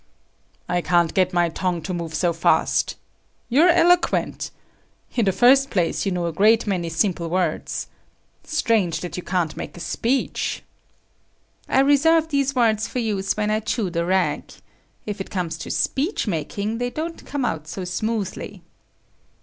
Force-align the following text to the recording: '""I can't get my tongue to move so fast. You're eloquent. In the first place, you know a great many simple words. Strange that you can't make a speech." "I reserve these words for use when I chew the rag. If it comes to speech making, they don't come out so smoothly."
'""I 0.77 0.81
can't 0.81 1.13
get 1.13 1.31
my 1.31 1.49
tongue 1.49 1.79
to 1.83 1.93
move 1.93 2.15
so 2.15 2.33
fast. 2.33 2.95
You're 3.49 3.69
eloquent. 3.69 4.49
In 5.15 5.25
the 5.25 5.31
first 5.31 5.69
place, 5.69 6.07
you 6.07 6.11
know 6.11 6.25
a 6.25 6.33
great 6.33 6.65
many 6.65 6.89
simple 6.89 7.29
words. 7.29 7.85
Strange 8.43 9.01
that 9.01 9.15
you 9.15 9.21
can't 9.21 9.55
make 9.55 9.77
a 9.77 9.79
speech." 9.79 10.63
"I 11.69 11.81
reserve 11.81 12.29
these 12.29 12.55
words 12.55 12.87
for 12.87 12.97
use 12.97 13.37
when 13.37 13.51
I 13.51 13.59
chew 13.59 13.91
the 13.91 14.03
rag. 14.03 14.51
If 15.05 15.21
it 15.21 15.29
comes 15.29 15.55
to 15.59 15.69
speech 15.69 16.25
making, 16.25 16.79
they 16.79 16.89
don't 16.89 17.23
come 17.23 17.45
out 17.45 17.67
so 17.67 17.85
smoothly." 17.85 18.63